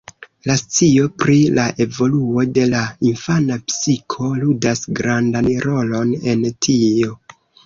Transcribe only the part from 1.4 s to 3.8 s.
la evoluo de la infana